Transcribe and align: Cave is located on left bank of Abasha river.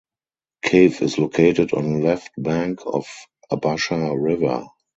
Cave 0.63 0.99
is 1.03 1.19
located 1.19 1.73
on 1.75 2.01
left 2.01 2.31
bank 2.35 2.79
of 2.87 3.05
Abasha 3.51 4.17
river. 4.19 4.65